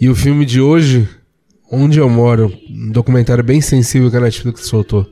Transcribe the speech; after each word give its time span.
E 0.00 0.08
o 0.08 0.14
filme 0.14 0.46
de 0.46 0.60
hoje, 0.60 1.08
Onde 1.68 1.98
Eu 1.98 2.08
Moro, 2.08 2.56
um 2.70 2.92
documentário 2.92 3.42
bem 3.42 3.60
sensível 3.60 4.08
que 4.08 4.16
a 4.16 4.20
Netflix 4.20 4.64
soltou. 4.66 5.04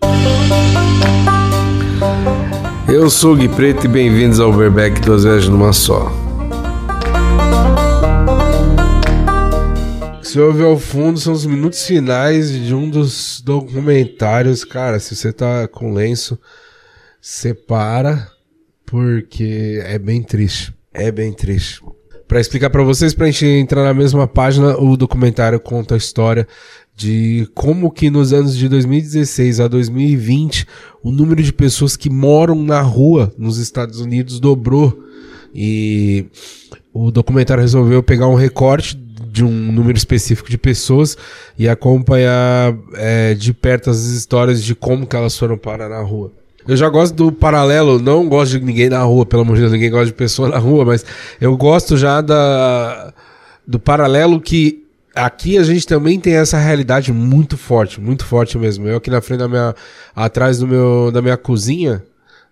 Eu 2.88 3.10
sou 3.10 3.34
o 3.34 3.36
Gui 3.36 3.48
Preto 3.48 3.86
e 3.86 3.88
bem-vindos 3.88 4.38
ao 4.38 4.50
Overback 4.50 5.00
Duas 5.00 5.24
Vezes 5.24 5.48
Numa 5.48 5.72
Só. 5.72 6.12
Se 10.22 10.38
ouve 10.38 10.62
ao 10.62 10.78
fundo, 10.78 11.18
são 11.18 11.32
os 11.32 11.44
minutos 11.44 11.84
finais 11.84 12.52
de 12.52 12.72
um 12.72 12.88
dos 12.88 13.42
documentários. 13.44 14.62
Cara, 14.64 15.00
se 15.00 15.16
você 15.16 15.32
tá 15.32 15.66
com 15.66 15.92
lenço, 15.92 16.38
separa, 17.20 18.30
porque 18.84 19.82
é 19.84 19.98
bem 19.98 20.22
triste. 20.22 20.72
É 20.94 21.10
bem 21.10 21.32
triste. 21.32 21.82
Para 22.28 22.40
explicar 22.40 22.70
para 22.70 22.82
vocês, 22.82 23.14
pra 23.14 23.26
gente 23.26 23.46
entrar 23.46 23.84
na 23.84 23.94
mesma 23.94 24.26
página, 24.26 24.76
o 24.78 24.96
documentário 24.96 25.60
conta 25.60 25.94
a 25.94 25.98
história 25.98 26.46
de 26.96 27.48
como 27.54 27.90
que 27.90 28.10
nos 28.10 28.32
anos 28.32 28.56
de 28.56 28.68
2016 28.68 29.60
a 29.60 29.68
2020 29.68 30.66
o 31.02 31.12
número 31.12 31.42
de 31.42 31.52
pessoas 31.52 31.94
que 31.94 32.08
moram 32.08 32.56
na 32.64 32.80
rua 32.80 33.32
nos 33.36 33.58
Estados 33.58 34.00
Unidos 34.00 34.40
dobrou 34.40 35.04
e 35.54 36.26
o 36.92 37.10
documentário 37.10 37.60
resolveu 37.60 38.02
pegar 38.02 38.26
um 38.28 38.34
recorte 38.34 38.96
de 38.96 39.44
um 39.44 39.50
número 39.50 39.98
específico 39.98 40.48
de 40.48 40.56
pessoas 40.56 41.16
e 41.58 41.68
acompanhar 41.68 42.74
é, 42.94 43.34
de 43.34 43.52
perto 43.52 43.90
as 43.90 44.04
histórias 44.04 44.64
de 44.64 44.74
como 44.74 45.06
que 45.06 45.14
elas 45.14 45.36
foram 45.38 45.58
parar 45.58 45.90
na 45.90 46.00
rua. 46.00 46.32
Eu 46.68 46.76
já 46.76 46.88
gosto 46.88 47.14
do 47.14 47.30
paralelo, 47.30 47.98
não 47.98 48.28
gosto 48.28 48.58
de 48.58 48.64
ninguém 48.64 48.88
na 48.88 49.02
rua, 49.02 49.24
pelo 49.24 49.42
amor 49.42 49.54
de 49.54 49.60
Deus, 49.62 49.72
ninguém 49.72 49.90
gosta 49.90 50.06
de 50.06 50.12
pessoa 50.12 50.48
na 50.50 50.58
rua, 50.58 50.84
mas 50.84 51.04
eu 51.40 51.56
gosto 51.56 51.96
já 51.96 52.20
da, 52.20 53.12
do 53.66 53.78
paralelo 53.78 54.40
que 54.40 54.84
aqui 55.14 55.56
a 55.56 55.62
gente 55.62 55.86
também 55.86 56.20
tem 56.20 56.34
essa 56.34 56.58
realidade 56.58 57.12
muito 57.12 57.56
forte, 57.56 58.00
muito 58.00 58.24
forte 58.24 58.58
mesmo. 58.58 58.86
Eu 58.86 58.96
aqui 58.96 59.10
na 59.10 59.20
frente 59.20 59.38
da 59.38 59.48
minha, 59.48 59.74
atrás 60.14 60.58
do 60.58 60.66
meu, 60.66 61.10
da 61.12 61.22
minha 61.22 61.36
cozinha, 61.36 62.02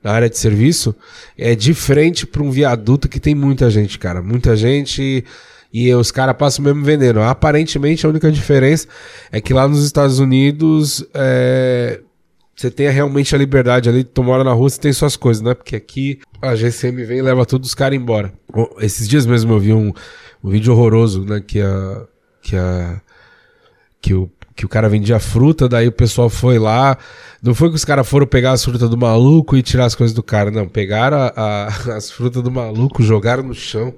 na 0.02 0.12
área 0.12 0.28
de 0.28 0.38
serviço, 0.38 0.94
é 1.36 1.54
de 1.54 1.72
frente 1.72 2.26
para 2.26 2.42
um 2.42 2.50
viaduto 2.50 3.08
que 3.08 3.18
tem 3.18 3.34
muita 3.34 3.70
gente, 3.70 3.98
cara, 3.98 4.22
muita 4.22 4.54
gente 4.54 5.24
e 5.72 5.92
os 5.92 6.12
caras 6.12 6.36
passam 6.36 6.62
o 6.62 6.66
mesmo 6.66 6.84
veneno. 6.84 7.22
Aparentemente 7.22 8.06
a 8.06 8.08
única 8.08 8.30
diferença 8.30 8.86
é 9.32 9.40
que 9.40 9.52
lá 9.52 9.66
nos 9.66 9.84
Estados 9.84 10.18
Unidos 10.20 11.04
é, 11.12 12.00
você 12.56 12.70
tenha 12.70 12.90
realmente 12.90 13.34
a 13.34 13.38
liberdade 13.38 13.88
ali, 13.88 14.04
tu 14.04 14.22
mora 14.22 14.44
na 14.44 14.52
rua, 14.52 14.70
você 14.70 14.80
tem 14.80 14.92
suas 14.92 15.16
coisas, 15.16 15.42
né? 15.42 15.54
Porque 15.54 15.74
aqui 15.74 16.20
a 16.40 16.54
GCM 16.54 17.04
vem 17.04 17.18
e 17.18 17.22
leva 17.22 17.44
todos 17.44 17.68
os 17.68 17.74
caras 17.74 17.98
embora. 17.98 18.32
Esses 18.78 19.08
dias 19.08 19.26
mesmo 19.26 19.52
eu 19.52 19.58
vi 19.58 19.72
um, 19.72 19.92
um 20.42 20.50
vídeo 20.50 20.72
horroroso, 20.72 21.24
né? 21.24 21.42
Que 21.44 21.60
a. 21.60 22.06
Que 22.40 22.56
a. 22.56 23.00
Que 24.00 24.14
o, 24.14 24.30
que 24.54 24.64
o 24.64 24.68
cara 24.68 24.88
vendia 24.88 25.18
fruta, 25.18 25.68
daí 25.68 25.88
o 25.88 25.92
pessoal 25.92 26.28
foi 26.28 26.58
lá. 26.58 26.96
Não 27.42 27.54
foi 27.54 27.70
que 27.70 27.74
os 27.74 27.84
caras 27.84 28.08
foram 28.08 28.26
pegar 28.26 28.52
as 28.52 28.64
frutas 28.64 28.88
do 28.88 28.96
maluco 28.96 29.56
e 29.56 29.62
tirar 29.62 29.86
as 29.86 29.94
coisas 29.94 30.14
do 30.14 30.22
cara, 30.22 30.50
não. 30.50 30.68
Pegaram 30.68 31.16
a, 31.16 31.32
a, 31.34 31.66
as 31.96 32.10
frutas 32.10 32.42
do 32.42 32.50
maluco, 32.50 33.02
jogaram 33.02 33.42
no 33.42 33.54
chão. 33.54 33.92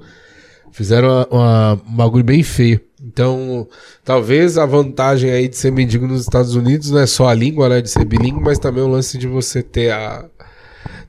Fizeram 0.72 1.26
uma, 1.30 1.74
um 1.86 1.96
bagulho 1.96 2.24
bem 2.24 2.42
feio. 2.42 2.80
Então, 3.06 3.68
talvez 4.04 4.58
a 4.58 4.66
vantagem 4.66 5.30
aí 5.30 5.46
de 5.46 5.56
ser 5.56 5.70
mendigo 5.70 6.08
nos 6.08 6.22
Estados 6.22 6.56
Unidos 6.56 6.90
não 6.90 6.98
é 6.98 7.06
só 7.06 7.28
a 7.28 7.34
língua, 7.34 7.68
né, 7.68 7.80
de 7.80 7.88
ser 7.88 8.04
bilíngue, 8.04 8.40
mas 8.40 8.58
também 8.58 8.82
o 8.82 8.88
lance 8.88 9.16
de 9.16 9.28
você 9.28 9.62
ter 9.62 9.92
a 9.92 10.28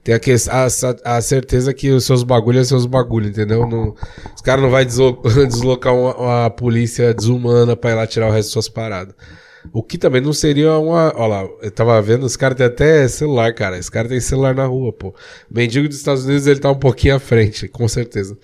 ter 0.04 0.14
a, 0.50 0.68
a, 0.68 1.18
a 1.18 1.22
certeza 1.22 1.74
que 1.74 1.90
os 1.90 2.06
seus 2.06 2.24
bagulhos 2.24 2.68
são 2.68 2.80
seus 2.80 2.86
bagulhos, 2.90 3.32
entendeu? 3.32 3.68
Não, 3.68 3.94
os 4.34 4.42
caras 4.42 4.64
não 4.64 4.70
vai 4.70 4.86
deslocar 4.86 5.94
uma, 5.94 6.16
uma, 6.16 6.50
polícia 6.50 7.14
desumana 7.14 7.76
pra 7.76 7.92
ir 7.92 7.96
lá 7.96 8.08
tirar 8.08 8.30
o 8.30 8.32
resto 8.32 8.48
das 8.48 8.54
suas 8.54 8.70
paradas. 8.70 9.14
O 9.74 9.84
que 9.84 9.98
também 9.98 10.22
não 10.22 10.32
seria 10.32 10.78
uma. 10.78 11.12
Olha 11.16 11.28
lá, 11.28 11.50
eu 11.62 11.72
tava 11.72 12.02
vendo, 12.02 12.26
os 12.26 12.38
caras 12.38 12.56
têm 12.58 12.68
até 12.68 13.06
celular, 13.10 13.54
cara. 13.54 13.78
Esse 13.78 13.92
cara 13.92 14.08
tem 14.08 14.20
celular 14.22 14.56
na 14.56 14.66
rua, 14.66 14.94
pô. 14.94 15.14
Mendigo 15.52 15.90
dos 15.90 15.98
Estados 15.98 16.24
Unidos 16.24 16.48
ele 16.48 16.60
tá 16.62 16.72
um 16.72 16.80
pouquinho 16.80 17.16
à 17.16 17.20
frente, 17.20 17.68
com 17.68 17.86
certeza. 17.88 18.38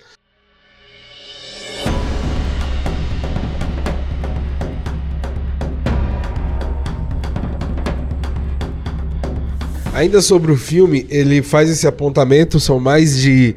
Ainda 9.94 10.20
sobre 10.20 10.50
o 10.50 10.56
filme, 10.56 11.06
ele 11.08 11.40
faz 11.40 11.70
esse 11.70 11.86
apontamento, 11.86 12.58
são 12.58 12.80
mais 12.80 13.16
de 13.16 13.54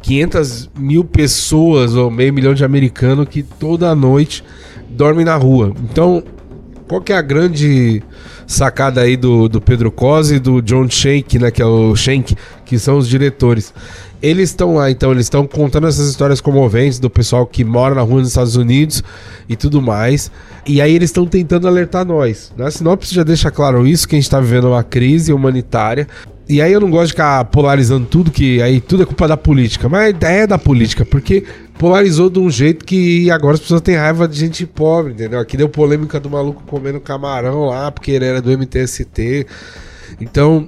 500 0.00 0.70
mil 0.78 1.04
pessoas 1.04 1.94
ou 1.94 2.10
meio 2.10 2.32
milhão 2.32 2.54
de 2.54 2.64
americanos 2.64 3.28
que 3.28 3.42
toda 3.42 3.94
noite 3.94 4.42
dormem 4.88 5.26
na 5.26 5.36
rua. 5.36 5.74
Então, 5.84 6.24
qual 6.88 7.02
que 7.02 7.12
é 7.12 7.16
a 7.16 7.22
grande 7.22 8.02
sacada 8.46 9.02
aí 9.02 9.14
do, 9.14 9.46
do 9.46 9.60
Pedro 9.60 9.92
Cosi 9.92 10.36
e 10.36 10.38
do 10.38 10.62
John 10.62 10.88
Shank, 10.88 11.38
né, 11.38 11.50
que 11.50 11.60
é 11.60 11.66
o 11.66 11.94
Shank, 11.94 12.34
que 12.64 12.78
são 12.78 12.98
os 12.98 13.08
diretores? 13.08 13.72
Eles 14.22 14.50
estão 14.50 14.76
lá, 14.76 14.90
então, 14.90 15.12
eles 15.12 15.26
estão 15.26 15.46
contando 15.46 15.86
essas 15.86 16.08
histórias 16.08 16.40
comoventes 16.40 16.98
do 16.98 17.10
pessoal 17.10 17.46
que 17.46 17.62
mora 17.62 17.94
na 17.94 18.00
rua 18.00 18.20
nos 18.20 18.28
Estados 18.28 18.56
Unidos 18.56 19.02
e 19.48 19.54
tudo 19.54 19.82
mais. 19.82 20.30
E 20.66 20.80
aí 20.80 20.94
eles 20.94 21.10
estão 21.10 21.26
tentando 21.26 21.68
alertar 21.68 22.06
nós. 22.06 22.50
Na 22.56 22.70
sinopse 22.70 23.14
já 23.14 23.22
deixa 23.22 23.50
claro 23.50 23.86
isso, 23.86 24.08
que 24.08 24.14
a 24.14 24.18
gente 24.18 24.24
está 24.24 24.40
vivendo 24.40 24.68
uma 24.68 24.82
crise 24.82 25.32
humanitária. 25.32 26.08
E 26.48 26.60
aí 26.60 26.72
eu 26.72 26.80
não 26.80 26.90
gosto 26.90 27.06
de 27.06 27.12
ficar 27.12 27.44
polarizando 27.46 28.06
tudo, 28.06 28.30
que 28.30 28.60
aí 28.62 28.80
tudo 28.80 29.02
é 29.02 29.06
culpa 29.06 29.28
da 29.28 29.36
política. 29.36 29.88
Mas 29.88 30.14
é 30.22 30.46
da 30.46 30.58
política, 30.58 31.04
porque 31.04 31.44
polarizou 31.78 32.30
de 32.30 32.38
um 32.38 32.50
jeito 32.50 32.84
que 32.84 33.30
agora 33.30 33.54
as 33.54 33.60
pessoas 33.60 33.80
têm 33.80 33.96
raiva 33.96 34.28
de 34.28 34.38
gente 34.38 34.66
pobre, 34.66 35.12
entendeu? 35.12 35.38
Aqui 35.38 35.56
deu 35.56 35.68
polêmica 35.68 36.18
do 36.20 36.30
maluco 36.30 36.62
comendo 36.66 37.00
camarão 37.00 37.66
lá, 37.66 37.90
porque 37.90 38.10
ele 38.10 38.24
era 38.24 38.40
do 38.40 38.50
MTST. 38.50 39.46
Então, 40.20 40.66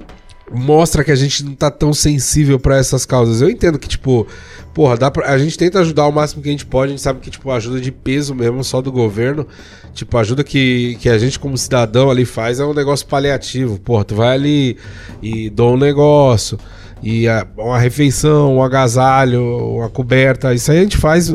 mostra 0.51 1.03
que 1.03 1.11
a 1.11 1.15
gente 1.15 1.43
não 1.43 1.53
tá 1.53 1.69
tão 1.69 1.93
sensível 1.93 2.59
para 2.59 2.77
essas 2.77 3.05
causas. 3.05 3.41
Eu 3.41 3.49
entendo 3.49 3.77
que, 3.77 3.87
tipo, 3.87 4.27
porra, 4.73 4.97
dá 4.97 5.11
pra, 5.11 5.29
a 5.29 5.37
gente 5.37 5.57
tenta 5.57 5.79
ajudar 5.79 6.07
o 6.07 6.11
máximo 6.11 6.41
que 6.41 6.49
a 6.49 6.51
gente 6.51 6.65
pode, 6.65 6.91
a 6.91 6.95
gente 6.95 7.01
sabe 7.01 7.19
que, 7.19 7.29
tipo, 7.29 7.51
ajuda 7.51 7.81
de 7.81 7.91
peso 7.91 8.33
mesmo, 8.33 8.63
só 8.63 8.81
do 8.81 8.91
governo, 8.91 9.45
tipo, 9.93 10.17
ajuda 10.17 10.43
que, 10.43 10.97
que 10.99 11.09
a 11.09 11.17
gente 11.17 11.39
como 11.39 11.57
cidadão 11.57 12.09
ali 12.09 12.25
faz 12.25 12.59
é 12.59 12.65
um 12.65 12.73
negócio 12.73 13.05
paliativo. 13.07 13.79
Porra, 13.79 14.05
tu 14.05 14.15
vai 14.15 14.33
ali 14.33 14.77
e 15.21 15.49
dou 15.49 15.73
um 15.73 15.77
negócio, 15.77 16.57
e 17.01 17.27
a, 17.27 17.45
uma 17.57 17.77
refeição, 17.77 18.57
um 18.57 18.63
agasalho, 18.63 19.41
uma 19.75 19.89
coberta, 19.89 20.53
isso 20.53 20.71
aí 20.71 20.79
a 20.79 20.81
gente 20.81 20.97
faz 20.97 21.33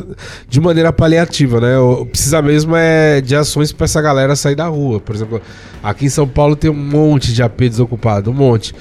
de 0.49 0.61
maneira 0.61 0.93
paliativa, 0.93 1.61
né? 1.61 1.75
Precisa 2.11 2.43
mesmo 2.43 2.75
é 2.75 3.21
de 3.21 3.37
ações 3.37 3.73
para 3.73 3.85
essa 3.85 4.03
galera 4.03 4.35
sair 4.35 4.55
da 4.55 4.67
rua. 4.67 5.01
Por 5.01 5.15
exemplo, 5.15 5.41
aqui 5.83 6.07
em 6.07 6.11
São 6.11 6.27
Paulo 6.27 6.57
tem 6.57 6.71
um 6.71 6.75
monte 6.75 7.33
de 7.33 7.43
AP 7.43 7.61
desocupado, 7.61 8.31
um 8.31 8.35
monte. 8.35 8.75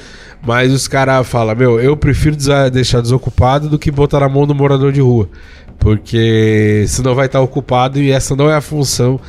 Mas 0.43 0.73
os 0.73 0.87
caras 0.87 1.27
falam, 1.27 1.55
meu, 1.55 1.79
eu 1.79 1.95
prefiro 1.95 2.35
deixar 2.71 3.01
desocupado 3.01 3.69
do 3.69 3.77
que 3.77 3.91
botar 3.91 4.21
na 4.21 4.29
mão 4.29 4.47
do 4.47 4.55
morador 4.55 4.91
de 4.91 4.99
rua. 4.99 5.29
Porque 5.77 6.83
senão 6.87 7.13
vai 7.13 7.27
estar 7.27 7.41
ocupado 7.41 7.99
e 7.99 8.11
essa 8.11 8.35
não 8.35 8.49
é 8.49 8.55
a 8.55 8.61
função 8.61 9.19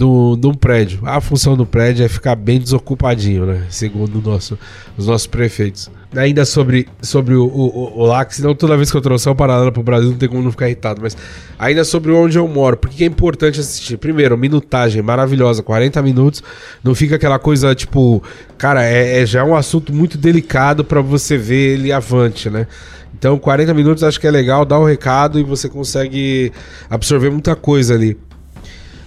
do, 0.00 0.48
um 0.48 0.54
prédio. 0.54 1.00
A 1.04 1.20
função 1.20 1.54
do 1.54 1.66
prédio 1.66 2.04
é 2.04 2.08
ficar 2.08 2.34
bem 2.34 2.58
desocupadinho, 2.58 3.44
né? 3.44 3.66
Segundo 3.68 4.22
nosso, 4.22 4.58
os 4.96 5.06
nossos 5.06 5.26
prefeitos. 5.26 5.90
Ainda 6.16 6.44
sobre, 6.46 6.88
sobre 7.02 7.34
o, 7.34 7.44
o, 7.44 8.00
o 8.00 8.06
LAC, 8.06 8.32
senão 8.32 8.54
toda 8.54 8.76
vez 8.76 8.90
que 8.90 8.96
eu 8.96 9.00
trouxer 9.02 9.30
um 9.30 9.36
paralelo 9.36 9.70
pro 9.70 9.82
Brasil 9.82 10.10
não 10.10 10.16
tem 10.16 10.28
como 10.28 10.42
não 10.42 10.50
ficar 10.50 10.66
irritado, 10.66 11.00
mas 11.02 11.16
ainda 11.58 11.84
sobre 11.84 12.10
onde 12.12 12.38
eu 12.38 12.48
moro, 12.48 12.76
por 12.78 12.88
que 12.88 13.04
é 13.04 13.06
importante 13.06 13.60
assistir? 13.60 13.98
Primeiro, 13.98 14.36
minutagem 14.36 15.02
maravilhosa, 15.02 15.62
40 15.62 16.02
minutos, 16.02 16.42
não 16.82 16.94
fica 16.94 17.16
aquela 17.16 17.38
coisa 17.38 17.74
tipo, 17.74 18.22
cara, 18.56 18.82
é, 18.84 19.20
é 19.20 19.26
já 19.26 19.44
um 19.44 19.54
assunto 19.54 19.92
muito 19.92 20.16
delicado 20.16 20.82
para 20.82 21.02
você 21.02 21.36
ver 21.36 21.74
ele 21.74 21.92
avante, 21.92 22.48
né? 22.48 22.66
Então, 23.14 23.38
40 23.38 23.74
minutos 23.74 24.02
acho 24.02 24.18
que 24.18 24.26
é 24.26 24.30
legal, 24.30 24.64
dá 24.64 24.78
o 24.78 24.82
um 24.82 24.86
recado 24.86 25.38
e 25.38 25.42
você 25.42 25.68
consegue 25.68 26.50
absorver 26.88 27.30
muita 27.30 27.54
coisa 27.54 27.94
ali. 27.94 28.16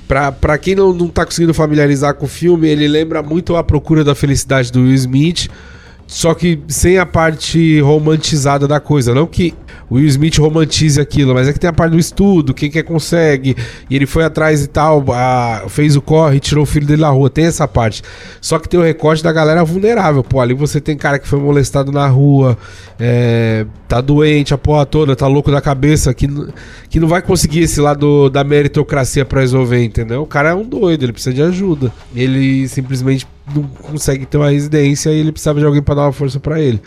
Pra 0.08 0.58
quem 0.58 0.76
não, 0.76 0.94
não 0.94 1.08
tá 1.08 1.26
conseguindo 1.26 1.54
familiarizar 1.54 2.14
com 2.16 2.26
o 2.26 2.30
filme, 2.30 2.68
ele 2.68 2.88
lembra 2.88 3.24
muito 3.24 3.56
A 3.56 3.64
Procura 3.64 4.04
da 4.04 4.14
Felicidade 4.14 4.72
do 4.72 4.82
Will 4.82 4.94
Smith, 4.94 5.50
só 6.08 6.34
que 6.34 6.60
sem 6.68 6.98
a 6.98 7.06
parte 7.06 7.80
romantizada 7.82 8.68
da 8.68 8.80
coisa. 8.80 9.14
Não 9.14 9.26
que 9.26 9.54
o 9.90 9.96
Will 9.96 10.08
Smith 10.08 10.38
romantize 10.38 11.00
aquilo, 11.00 11.34
mas 11.34 11.48
é 11.48 11.54
que 11.54 11.60
tem 11.60 11.70
a 11.70 11.74
parte 11.74 11.92
do 11.92 12.00
estudo, 12.00 12.54
quem 12.54 12.70
quer 12.70 12.84
consegue, 12.84 13.56
e 13.90 13.96
ele 13.96 14.06
foi 14.06 14.24
atrás 14.24 14.64
e 14.64 14.68
tal, 14.68 15.04
a, 15.12 15.66
fez 15.68 15.96
o 15.96 16.02
corre, 16.02 16.40
tirou 16.40 16.64
o 16.64 16.66
filho 16.66 16.86
dele 16.86 17.02
da 17.02 17.10
rua, 17.10 17.30
tem 17.30 17.46
essa 17.46 17.68
parte. 17.68 18.02
Só 18.42 18.60
que 18.60 18.70
tem 18.70 18.80
o 18.80 18.84
recorte 18.84 19.24
da 19.24 19.32
galera 19.32 19.64
vulnerável, 19.64 20.24
pô, 20.24 20.40
ali 20.40 20.54
você 20.54 20.80
tem 20.80 20.98
cara 20.98 21.20
que 21.20 21.28
foi 21.28 21.40
molestado 21.40 21.92
na 21.92 22.08
rua, 22.08 22.58
é, 23.00 23.66
tá 23.88 24.02
doente, 24.02 24.54
a 24.54 24.58
porra 24.58 24.86
toda, 24.86 25.16
tá 25.16 25.28
louco 25.28 25.52
da 25.52 25.62
cabeça, 25.62 26.14
que, 26.14 26.28
que 26.90 27.00
não 27.00 27.08
vai 27.08 27.22
conseguir 27.22 27.62
esse 27.62 27.80
lado 27.80 28.30
da 28.30 28.44
meritocracia 28.44 29.26
para 29.26 29.42
resolver, 29.42 29.84
entendeu? 29.84 30.22
O 30.22 30.28
cara 30.28 30.50
é 30.50 30.54
um 30.56 30.64
doido, 30.64 31.04
ele 31.04 31.14
precisa 31.14 31.34
de 31.34 31.42
ajuda. 31.42 31.92
Ele 32.16 32.68
simplesmente 32.68 33.28
não 33.54 33.64
consegue 33.64 34.26
ter 34.26 34.38
uma 34.38 34.50
residência 34.50 35.10
e 35.10 35.20
ele 35.20 35.32
precisava 35.32 35.60
de 35.60 35.66
alguém 35.66 35.82
para 35.82 35.96
dar 35.96 36.02
uma 36.04 36.14
força 36.14 36.40
para 36.40 36.60
ele. 36.60 36.82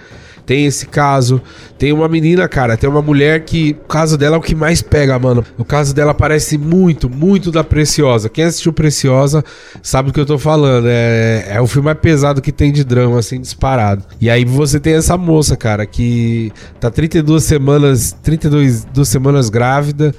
Tem 0.47 0.65
esse 0.65 0.87
caso. 0.87 1.43
Tem 1.77 1.93
uma 1.93 2.09
menina, 2.09 2.49
cara, 2.49 2.77
tem 2.77 2.89
uma 2.89 3.03
mulher 3.03 3.45
que 3.45 3.77
o 3.85 3.89
caso 3.89 4.17
dela 4.17 4.37
é 4.37 4.39
o 4.39 4.43
que 4.43 4.55
mais 4.55 4.81
pega, 4.81 5.19
mano. 5.19 5.45
O 5.59 5.65
caso 5.65 5.93
dela 5.93 6.15
parece 6.15 6.57
muito, 6.57 7.11
muito 7.11 7.51
da 7.51 7.65
Preciosa. 7.65 8.29
Quem 8.29 8.45
assistiu 8.45 8.73
Preciosa 8.73 9.45
sabe 9.83 10.11
do 10.11 10.13
que 10.15 10.21
eu 10.21 10.25
tô 10.25 10.39
falando. 10.39 10.87
É, 10.89 11.47
é 11.49 11.61
o 11.61 11.67
filme 11.67 11.87
mais 11.87 11.99
pesado 11.99 12.41
que 12.41 12.53
tem 12.53 12.73
de 12.73 12.85
drama, 12.85 13.19
assim, 13.19 13.41
disparado. 13.41 14.05
E 14.21 14.31
aí 14.31 14.45
você 14.45 14.79
tem 14.79 14.95
essa 14.95 15.17
moça, 15.17 15.57
cara, 15.57 15.85
que 15.85 16.53
tá 16.79 16.91
32 16.93 17.43
semanas, 17.43 18.17
32 18.23 18.85
duas 18.85 19.09
semanas 19.09 19.51
grávida 19.51 20.15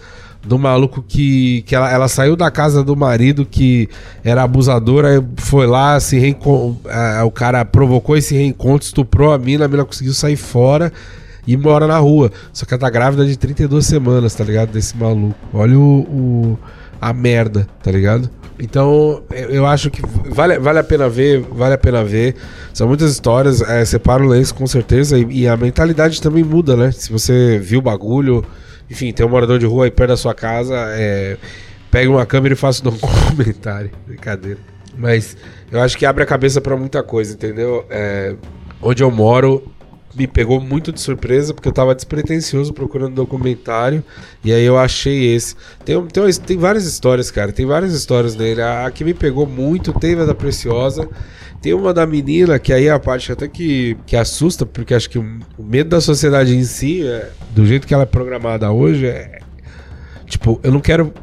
do 0.47 0.57
maluco 0.57 1.03
que, 1.05 1.61
que 1.63 1.75
ela, 1.75 1.91
ela 1.91 2.07
saiu 2.07 2.35
da 2.35 2.49
casa 2.49 2.83
do 2.83 2.95
marido 2.95 3.45
que 3.45 3.89
era 4.23 4.43
abusador, 4.43 5.05
aí 5.05 5.21
foi 5.37 5.67
lá, 5.67 5.99
se 5.99 6.17
reencont... 6.17 6.77
É, 6.87 7.21
o 7.23 7.31
cara 7.31 7.63
provocou 7.65 8.15
esse 8.15 8.33
reencontro, 8.35 8.85
estuprou 8.85 9.33
a 9.33 9.37
mina, 9.37 9.65
a 9.65 9.67
mina 9.67 9.83
conseguiu 9.83 10.13
sair 10.13 10.37
fora 10.37 10.91
e 11.45 11.55
mora 11.57 11.85
na 11.85 11.97
rua. 11.97 12.31
Só 12.53 12.65
que 12.65 12.73
ela 12.73 12.81
tá 12.81 12.89
grávida 12.89 13.25
de 13.25 13.37
32 13.37 13.85
semanas, 13.85 14.33
tá 14.33 14.43
ligado? 14.43 14.71
Desse 14.71 14.95
maluco. 14.97 15.35
Olha 15.53 15.77
o, 15.77 15.99
o 16.01 16.59
a 16.99 17.13
merda, 17.13 17.67
tá 17.83 17.91
ligado? 17.91 18.29
Então, 18.59 19.21
eu 19.29 19.67
acho 19.67 19.91
que 19.91 20.01
vale, 20.29 20.57
vale 20.57 20.79
a 20.79 20.83
pena 20.83 21.07
ver, 21.07 21.41
vale 21.51 21.75
a 21.75 21.77
pena 21.77 22.03
ver. 22.03 22.35
São 22.73 22.87
muitas 22.87 23.11
histórias, 23.11 23.61
é, 23.61 23.85
separa 23.85 24.23
o 24.23 24.27
lenço 24.27 24.55
com 24.55 24.65
certeza, 24.65 25.17
e, 25.17 25.41
e, 25.41 25.47
a 25.47 25.55
mentalidade 25.55 26.21
também 26.21 26.43
muda, 26.43 26.75
né? 26.75 26.91
Se 26.91 27.11
você 27.11 27.59
viu 27.59 27.79
o 27.79 27.81
bagulho, 27.83 28.43
enfim, 28.89 29.11
tem 29.11 29.25
um 29.25 29.29
morador 29.29 29.59
de 29.59 29.65
rua 29.65 29.85
aí 29.85 29.91
perto 29.91 30.09
da 30.09 30.17
sua 30.17 30.33
casa, 30.33 30.75
é, 30.91 31.37
uma 32.07 32.25
câmera 32.25 32.53
e 32.53 32.57
faça 32.57 32.81
um 32.87 32.97
comentário. 32.97 33.91
Brincadeira. 34.05 34.59
Mas 34.97 35.37
eu 35.71 35.81
acho 35.81 35.97
que 35.97 36.05
abre 36.05 36.23
a 36.23 36.25
cabeça 36.25 36.59
para 36.59 36.75
muita 36.75 37.03
coisa, 37.03 37.33
entendeu? 37.33 37.85
É, 37.89 38.35
onde 38.81 39.03
eu 39.03 39.11
moro 39.11 39.71
me 40.17 40.27
pegou 40.27 40.59
muito 40.59 40.91
de 40.91 40.99
surpresa, 40.99 41.53
porque 41.53 41.67
eu 41.67 41.73
tava 41.73 41.93
despretensioso 41.93 42.73
procurando 42.73 43.13
documentário, 43.13 44.03
e 44.43 44.51
aí 44.51 44.63
eu 44.63 44.77
achei 44.77 45.35
esse. 45.35 45.55
Tem, 45.85 46.01
tem, 46.07 46.33
tem 46.33 46.57
várias 46.57 46.85
histórias, 46.85 47.29
cara, 47.29 47.51
tem 47.51 47.65
várias 47.65 47.93
histórias 47.93 48.33
dele. 48.33 48.61
A, 48.61 48.87
a 48.87 48.91
que 48.91 49.03
me 49.03 49.13
pegou 49.13 49.45
muito 49.45 49.93
teve 49.93 50.21
a 50.21 50.25
da 50.25 50.33
Preciosa, 50.33 51.07
tem 51.61 51.73
uma 51.73 51.93
da 51.93 52.05
menina, 52.05 52.57
que 52.57 52.73
aí 52.73 52.87
é 52.87 52.91
a 52.91 52.99
parte 52.99 53.31
até 53.31 53.47
que, 53.47 53.97
que 54.05 54.15
assusta, 54.15 54.65
porque 54.65 54.93
acho 54.93 55.09
que 55.09 55.19
o, 55.19 55.39
o 55.57 55.63
medo 55.63 55.89
da 55.89 56.01
sociedade 56.01 56.55
em 56.55 56.63
si, 56.63 57.05
é, 57.05 57.29
do 57.51 57.65
jeito 57.65 57.85
que 57.85 57.93
ela 57.93 58.03
é 58.03 58.07
programada 58.07 58.71
hoje, 58.71 59.05
é. 59.05 59.39
Tipo, 60.25 60.59
eu 60.63 60.71
não 60.71 60.79
quero. 60.79 61.13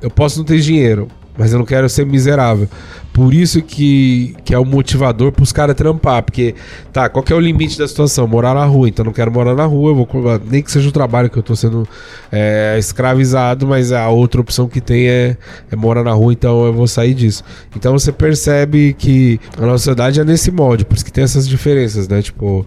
Eu 0.00 0.10
posso 0.10 0.38
não 0.38 0.44
ter 0.44 0.58
dinheiro, 0.60 1.08
mas 1.38 1.52
eu 1.52 1.58
não 1.58 1.64
quero 1.64 1.88
ser 1.88 2.04
miserável. 2.04 2.68
Por 3.12 3.32
isso 3.32 3.62
que, 3.62 4.34
que 4.44 4.52
é 4.52 4.58
o 4.58 4.64
motivador 4.64 5.30
para 5.32 5.42
os 5.42 5.52
caras 5.52 5.76
trampar. 5.76 6.22
Porque, 6.22 6.54
tá, 6.92 7.08
qual 7.08 7.24
é 7.30 7.34
o 7.34 7.40
limite 7.40 7.78
da 7.78 7.86
situação? 7.86 8.26
Morar 8.26 8.54
na 8.54 8.64
rua. 8.64 8.88
Então, 8.88 9.04
não 9.04 9.12
quero 9.12 9.30
morar 9.30 9.54
na 9.54 9.64
rua, 9.64 9.94
vou 9.94 10.08
nem 10.50 10.62
que 10.62 10.70
seja 10.70 10.88
o 10.88 10.92
trabalho 10.92 11.30
que 11.30 11.38
eu 11.38 11.40
estou 11.40 11.54
sendo 11.54 11.88
é, 12.30 12.76
escravizado, 12.78 13.66
mas 13.66 13.92
a 13.92 14.08
outra 14.08 14.40
opção 14.40 14.68
que 14.68 14.80
tem 14.80 15.08
é, 15.08 15.36
é 15.70 15.76
morar 15.76 16.02
na 16.02 16.12
rua, 16.12 16.32
então 16.32 16.66
eu 16.66 16.72
vou 16.72 16.88
sair 16.88 17.14
disso. 17.14 17.44
Então, 17.76 17.92
você 17.92 18.10
percebe 18.10 18.94
que 18.98 19.40
a 19.56 19.62
nossa 19.62 19.78
sociedade 19.78 20.20
é 20.20 20.24
nesse 20.24 20.50
molde, 20.50 20.84
por 20.84 20.96
isso 20.96 21.04
que 21.04 21.12
tem 21.12 21.22
essas 21.22 21.48
diferenças, 21.48 22.08
né? 22.08 22.20
Tipo, 22.20 22.66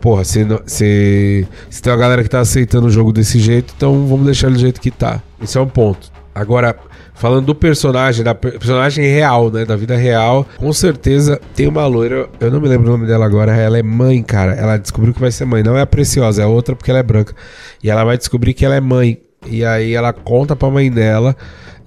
porra, 0.00 0.24
se, 0.24 0.46
se, 0.66 1.46
se 1.68 1.82
tem 1.82 1.92
uma 1.92 1.98
galera 1.98 2.22
que 2.22 2.30
tá 2.30 2.40
aceitando 2.40 2.86
o 2.86 2.90
jogo 2.90 3.12
desse 3.12 3.38
jeito, 3.38 3.74
então 3.76 4.06
vamos 4.06 4.24
deixar 4.24 4.46
ele 4.46 4.56
do 4.56 4.60
jeito 4.60 4.80
que 4.80 4.90
tá. 4.90 5.22
Esse 5.42 5.58
é 5.58 5.60
um 5.60 5.68
ponto. 5.68 6.17
Agora, 6.38 6.76
falando 7.14 7.46
do 7.46 7.54
personagem, 7.54 8.24
da 8.24 8.32
personagem 8.32 9.04
real, 9.04 9.50
né? 9.50 9.64
Da 9.64 9.74
vida 9.74 9.96
real, 9.96 10.46
com 10.56 10.72
certeza 10.72 11.40
tem 11.54 11.66
uma 11.66 11.84
loira, 11.84 12.28
eu 12.38 12.48
não 12.48 12.60
me 12.60 12.68
lembro 12.68 12.86
o 12.88 12.92
nome 12.92 13.08
dela 13.08 13.26
agora, 13.26 13.56
ela 13.56 13.76
é 13.76 13.82
mãe, 13.82 14.22
cara. 14.22 14.52
Ela 14.52 14.76
descobriu 14.76 15.12
que 15.12 15.20
vai 15.20 15.32
ser 15.32 15.44
mãe. 15.44 15.62
Não 15.62 15.76
é 15.76 15.80
a 15.80 15.86
Preciosa, 15.86 16.42
é 16.42 16.46
outra 16.46 16.76
porque 16.76 16.90
ela 16.90 17.00
é 17.00 17.02
branca. 17.02 17.34
E 17.82 17.90
ela 17.90 18.04
vai 18.04 18.16
descobrir 18.16 18.54
que 18.54 18.64
ela 18.64 18.76
é 18.76 18.80
mãe. 18.80 19.20
E 19.46 19.64
aí 19.64 19.94
ela 19.94 20.12
conta 20.12 20.54
pra 20.54 20.70
mãe 20.70 20.90
dela 20.90 21.36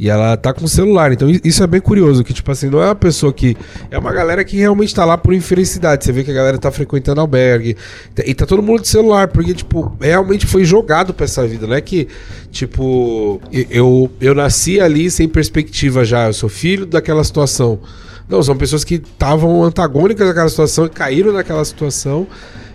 e 0.02 0.10
ela 0.10 0.36
tá 0.36 0.52
com 0.52 0.66
o 0.66 0.68
celular. 0.68 1.14
Então 1.14 1.30
isso 1.44 1.62
é 1.62 1.68
bem 1.68 1.80
curioso, 1.80 2.24
que 2.24 2.34
tipo 2.34 2.52
assim, 2.52 2.72
não 2.72 2.82
é 2.82 2.86
uma 2.88 2.96
pessoa 2.96 3.32
que. 3.32 3.56
É 3.92 4.00
uma 4.00 4.12
galera 4.12 4.44
que 4.44 4.58
realmente 4.58 4.96
tá 4.96 5.06
lá 5.06 5.16
por 5.16 5.32
infelicidade. 5.32 6.04
Você 6.04 6.12
vê 6.12 6.24
que 6.24 6.32
a 6.32 6.34
galera 6.34 6.58
tá 6.58 6.72
frequentando 6.72 7.22
albergue. 7.22 7.78
E 8.26 8.34
tá 8.34 8.48
todo 8.48 8.64
mundo 8.64 8.82
de 8.82 8.88
celular, 8.88 9.28
porque, 9.28 9.54
tipo, 9.54 9.96
realmente 10.02 10.48
foi 10.48 10.64
jogado 10.64 11.14
pra 11.14 11.26
essa 11.26 11.46
vida. 11.46 11.68
Não 11.68 11.76
é 11.76 11.82
que, 11.82 12.08
tipo, 12.50 13.40
eu, 13.70 14.10
eu 14.20 14.34
nasci 14.34 14.82
ali 14.82 15.12
sem 15.12 15.30
perspectiva 15.30 16.04
já. 16.04 16.26
Eu 16.26 16.34
sou 16.34 16.50
filho 16.50 16.88
daquela 16.88 17.24
situação. 17.24 17.80
Não, 18.28 18.42
são 18.42 18.58
pessoas 18.58 18.84
que 18.84 18.96
estavam 18.96 19.64
antagônicas 19.64 20.28
àquela 20.28 20.50
situação 20.50 20.88
e 20.88 20.90
caíram 20.90 21.32
naquela 21.32 21.64
situação. 21.64 22.26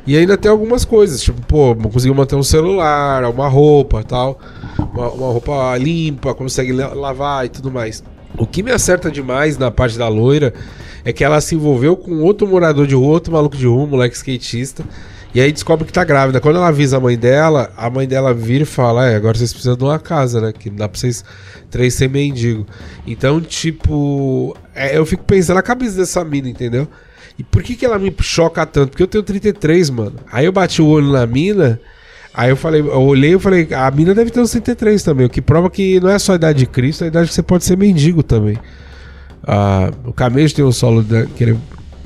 E 0.06 0.16
ainda 0.16 0.36
tem 0.36 0.50
algumas 0.50 0.84
coisas, 0.84 1.20
tipo, 1.20 1.40
pô, 1.46 1.74
conseguiu 1.90 2.14
manter 2.14 2.36
um 2.36 2.42
celular, 2.42 3.24
uma 3.24 3.48
roupa 3.48 4.04
tal, 4.04 4.38
uma, 4.78 5.10
uma 5.10 5.32
roupa 5.32 5.76
limpa, 5.76 6.32
consegue 6.32 6.72
lavar 6.72 7.44
e 7.44 7.48
tudo 7.48 7.72
mais. 7.72 8.04
O 8.38 8.46
que 8.46 8.62
me 8.62 8.70
acerta 8.70 9.10
demais 9.10 9.58
na 9.58 9.70
parte 9.70 9.98
da 9.98 10.06
loira 10.08 10.54
é 11.04 11.12
que 11.12 11.24
ela 11.24 11.40
se 11.40 11.54
envolveu 11.54 11.96
com 11.96 12.22
outro 12.22 12.46
morador 12.46 12.86
de 12.86 12.94
rua, 12.94 13.14
outro 13.14 13.32
maluco 13.32 13.56
de 13.56 13.66
rua, 13.66 13.86
moleque 13.86 14.14
skatista. 14.16 14.84
E 15.34 15.40
aí 15.40 15.52
descobre 15.52 15.84
que 15.84 15.92
tá 15.92 16.02
grávida. 16.02 16.40
Quando 16.40 16.56
ela 16.56 16.68
avisa 16.68 16.96
a 16.96 17.00
mãe 17.00 17.16
dela, 17.16 17.70
a 17.76 17.90
mãe 17.90 18.06
dela 18.06 18.32
vira 18.32 18.62
e 18.62 18.66
fala: 18.66 19.06
É, 19.06 19.16
agora 19.16 19.36
vocês 19.36 19.52
precisam 19.52 19.76
de 19.76 19.84
uma 19.84 19.98
casa, 19.98 20.40
né? 20.40 20.52
Que 20.52 20.70
não 20.70 20.78
dá 20.78 20.88
pra 20.88 20.98
vocês 20.98 21.24
três 21.70 21.94
ser 21.94 22.08
mendigo. 22.08 22.66
Então, 23.06 23.40
tipo, 23.40 24.56
é, 24.74 24.96
eu 24.96 25.04
fico 25.04 25.24
pensando 25.24 25.56
na 25.56 25.62
cabeça 25.62 25.96
dessa 25.96 26.24
mina, 26.24 26.48
entendeu? 26.48 26.88
E 27.38 27.44
por 27.44 27.62
que, 27.62 27.74
que 27.74 27.84
ela 27.84 27.98
me 27.98 28.14
choca 28.20 28.64
tanto? 28.64 28.90
Porque 28.90 29.02
eu 29.02 29.06
tenho 29.06 29.22
33, 29.22 29.90
mano. 29.90 30.14
Aí 30.32 30.46
eu 30.46 30.52
bati 30.52 30.80
o 30.80 30.86
olho 30.86 31.12
na 31.12 31.26
mina. 31.26 31.78
Aí 32.32 32.50
eu 32.50 32.56
falei, 32.56 32.80
eu 32.80 33.02
olhei 33.02 33.34
e 33.34 33.38
falei, 33.38 33.68
a 33.72 33.90
mina 33.90 34.14
deve 34.14 34.30
ter 34.30 34.40
uns 34.40 34.50
33 34.50 35.02
também, 35.02 35.24
o 35.26 35.30
que 35.30 35.40
prova 35.40 35.70
que 35.70 35.98
não 36.00 36.10
é 36.10 36.18
só 36.18 36.32
a 36.32 36.34
idade 36.34 36.58
de 36.58 36.66
Cristo, 36.66 37.02
é 37.02 37.06
a 37.06 37.08
idade 37.08 37.28
que 37.28 37.34
você 37.34 37.42
pode 37.42 37.64
ser 37.64 37.78
mendigo 37.78 38.22
também. 38.22 38.58
Ah, 39.42 39.90
o 40.04 40.12
camejo 40.12 40.54
tem 40.54 40.62
o 40.62 40.70
solo 40.70 41.02
da, 41.02 41.24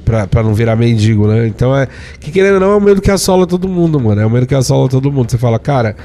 pra, 0.04 0.26
pra 0.26 0.42
não 0.42 0.54
virar 0.54 0.76
mendigo, 0.76 1.26
né? 1.26 1.46
Então 1.46 1.76
é. 1.76 1.88
Que 2.18 2.30
querendo 2.30 2.54
ou 2.54 2.60
não, 2.60 2.72
é 2.72 2.76
o 2.76 2.80
medo 2.80 3.00
que 3.00 3.10
assola 3.10 3.46
todo 3.46 3.68
mundo, 3.68 3.98
mano. 3.98 4.20
É 4.20 4.26
o 4.26 4.30
medo 4.30 4.46
que 4.46 4.54
assola 4.54 4.88
todo 4.88 5.10
mundo. 5.10 5.30
Você 5.30 5.38
fala, 5.38 5.58
cara, 5.58 5.96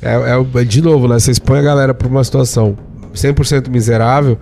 é, 0.00 0.14
é 0.60 0.64
de 0.64 0.80
novo, 0.80 1.08
né? 1.08 1.18
Você 1.18 1.30
expõe 1.30 1.58
a 1.58 1.62
galera 1.62 1.94
pra 1.94 2.06
uma 2.06 2.22
situação 2.22 2.76
100% 3.14 3.68
miserável 3.68 4.38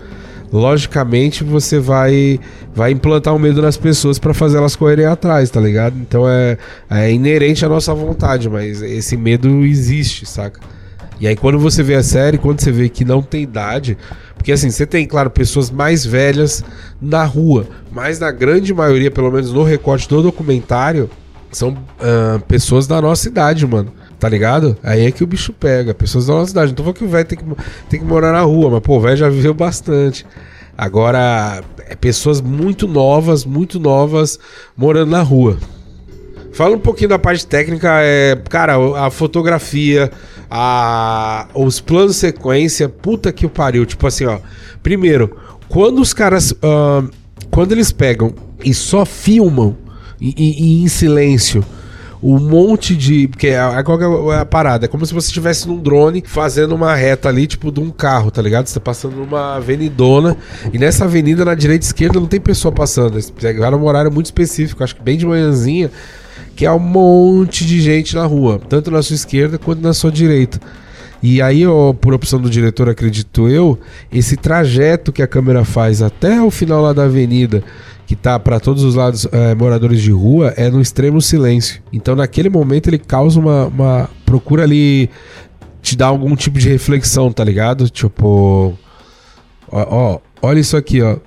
logicamente 0.53 1.43
você 1.43 1.79
vai 1.79 2.39
vai 2.75 2.91
implantar 2.91 3.33
um 3.33 3.39
medo 3.39 3.61
nas 3.61 3.75
pessoas 3.75 4.19
para 4.19 4.33
fazer 4.33 4.57
elas 4.57 4.75
correrem 4.75 5.05
atrás, 5.05 5.49
tá 5.49 5.59
ligado? 5.59 5.97
Então 5.99 6.29
é, 6.29 6.57
é 6.89 7.11
inerente 7.11 7.65
à 7.65 7.69
nossa 7.69 7.93
vontade, 7.93 8.47
mas 8.47 8.81
esse 8.81 9.17
medo 9.17 9.65
existe, 9.65 10.27
saca? 10.27 10.61
E 11.19 11.27
aí 11.27 11.35
quando 11.35 11.57
você 11.57 11.81
vê 11.81 11.95
a 11.95 12.03
série, 12.03 12.37
quando 12.37 12.61
você 12.61 12.71
vê 12.71 12.87
que 12.87 13.03
não 13.03 13.21
tem 13.21 13.41
idade, 13.41 13.97
porque 14.35 14.51
assim, 14.51 14.69
você 14.69 14.85
tem, 14.85 15.07
claro, 15.07 15.29
pessoas 15.29 15.71
mais 15.71 16.05
velhas 16.05 16.63
na 17.01 17.23
rua, 17.23 17.65
mas 17.91 18.19
na 18.19 18.29
grande 18.29 18.73
maioria, 18.73 19.09
pelo 19.09 19.31
menos 19.31 19.51
no 19.51 19.63
recorte 19.63 20.07
do 20.07 20.21
documentário, 20.21 21.09
são 21.51 21.69
uh, 21.69 22.39
pessoas 22.47 22.85
da 22.85 23.01
nossa 23.01 23.27
idade, 23.27 23.65
mano. 23.65 23.91
Tá 24.19 24.29
ligado? 24.29 24.77
Aí 24.81 25.05
é 25.05 25.11
que 25.11 25.23
o 25.23 25.27
bicho 25.27 25.51
pega. 25.51 25.93
Pessoas 25.93 26.27
da 26.27 26.33
nossa 26.33 26.47
cidade. 26.47 26.73
Não 26.77 26.85
tô 26.85 26.93
que 26.93 27.03
o 27.03 27.09
velho 27.09 27.25
tem 27.25 27.37
que, 27.37 27.45
tem 27.89 27.99
que 27.99 28.05
morar 28.05 28.31
na 28.31 28.39
rua, 28.41 28.69
mas 28.69 28.79
pô, 28.79 28.97
o 28.97 29.01
velho 29.01 29.17
já 29.17 29.27
viveu 29.27 29.53
bastante. 29.53 30.25
Agora, 30.77 31.63
é 31.87 31.95
pessoas 31.95 32.41
muito 32.41 32.87
novas, 32.87 33.45
muito 33.45 33.79
novas, 33.79 34.39
morando 34.75 35.11
na 35.11 35.21
rua. 35.21 35.57
Fala 36.53 36.75
um 36.75 36.79
pouquinho 36.79 37.09
da 37.09 37.19
parte 37.19 37.45
técnica, 37.45 37.89
é, 38.01 38.35
cara, 38.49 38.75
a 39.05 39.09
fotografia, 39.09 40.11
a, 40.49 41.47
os 41.53 41.79
planos 41.79 42.15
sequência, 42.15 42.87
puta 42.87 43.31
que 43.31 43.45
o 43.45 43.49
pariu. 43.49 43.85
Tipo 43.85 44.07
assim, 44.07 44.25
ó. 44.25 44.39
Primeiro, 44.81 45.35
quando 45.67 45.99
os 45.99 46.13
caras. 46.13 46.51
Uh, 46.51 47.09
quando 47.49 47.71
eles 47.71 47.91
pegam 47.91 48.33
e 48.63 48.73
só 48.73 49.05
filmam 49.05 49.77
e, 50.19 50.33
e, 50.35 50.63
e 50.63 50.83
em 50.83 50.87
silêncio 50.87 51.63
um 52.23 52.39
monte 52.39 52.95
de. 52.95 53.27
Porque 53.27 53.47
é, 53.47 53.55
é, 53.55 53.83
qual 53.83 54.31
é 54.31 54.39
a 54.39 54.45
parada? 54.45 54.85
É 54.85 54.87
como 54.87 55.05
se 55.05 55.13
você 55.13 55.27
estivesse 55.27 55.67
num 55.67 55.77
drone 55.77 56.23
fazendo 56.25 56.73
uma 56.73 56.95
reta 56.95 57.27
ali, 57.27 57.45
tipo, 57.45 57.69
de 57.69 57.81
um 57.81 57.89
carro, 57.89 58.31
tá 58.31 58.41
ligado? 58.41 58.67
Você 58.67 58.75
tá 58.75 58.79
passando 58.79 59.17
numa 59.17 59.55
avenidona 59.55 60.37
e 60.71 60.77
nessa 60.77 61.03
avenida, 61.03 61.43
na 61.43 61.53
direita 61.53 61.85
e 61.85 61.87
esquerda, 61.87 62.19
não 62.19 62.27
tem 62.27 62.39
pessoa 62.39 62.71
passando. 62.71 63.15
Eles 63.15 63.29
pegaram 63.29 63.77
um 63.77 63.85
horário 63.85 64.09
muito 64.09 64.27
específico, 64.27 64.83
acho 64.83 64.95
que 64.95 65.01
bem 65.03 65.17
de 65.17 65.25
manhãzinha, 65.25 65.91
que 66.55 66.65
é 66.65 66.71
um 66.71 66.79
monte 66.79 67.65
de 67.65 67.81
gente 67.81 68.15
na 68.15 68.25
rua, 68.25 68.59
tanto 68.69 68.89
na 68.89 69.03
sua 69.03 69.15
esquerda 69.15 69.57
quanto 69.57 69.81
na 69.81 69.93
sua 69.93 70.11
direita. 70.11 70.61
E 71.21 71.41
aí, 71.41 71.65
ó, 71.65 71.93
por 71.93 72.13
opção 72.13 72.39
do 72.39 72.49
diretor, 72.49 72.89
acredito 72.89 73.47
eu, 73.47 73.79
esse 74.11 74.35
trajeto 74.35 75.11
que 75.11 75.21
a 75.21 75.27
câmera 75.27 75.63
faz 75.63 76.01
até 76.01 76.41
o 76.41 76.51
final 76.51 76.81
lá 76.81 76.91
da 76.91 77.03
avenida 77.03 77.63
que 78.13 78.15
tá 78.15 78.39
para 78.39 78.59
todos 78.59 78.83
os 78.83 78.93
lados 78.93 79.27
é, 79.31 79.55
moradores 79.55 79.99
de 79.99 80.11
rua 80.11 80.53
é 80.55 80.69
no 80.69 80.79
extremo 80.79 81.19
silêncio. 81.19 81.81
Então 81.91 82.15
naquele 82.15 82.47
momento 82.47 82.87
ele 82.87 82.99
causa 82.99 83.39
uma, 83.39 83.65
uma 83.65 84.09
procura 84.23 84.61
ali 84.63 85.09
te 85.81 85.97
dar 85.97 86.07
algum 86.07 86.35
tipo 86.35 86.59
de 86.59 86.69
reflexão, 86.69 87.31
tá 87.31 87.43
ligado? 87.43 87.89
Tipo, 87.89 88.77
ó, 89.71 89.87
ó 89.89 90.19
olha 90.43 90.59
isso 90.59 90.77
aqui, 90.77 91.01
ó. 91.01 91.17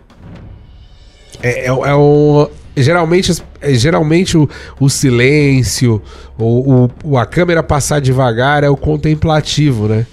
É, 1.43 1.65
é, 1.65 1.67
é 1.67 1.95
um 1.97 2.47
geralmente, 2.77 3.43
é, 3.61 3.75
geralmente 3.75 4.39
o, 4.39 4.49
o 4.79 4.89
silêncio, 4.89 6.01
o, 6.39 6.89
o, 7.03 7.19
a 7.19 7.27
câmera 7.27 7.65
passar 7.65 8.01
devagar 8.01 8.63
é 8.63 8.71
o 8.71 8.77
contemplativo, 8.77 9.89
né? 9.89 10.07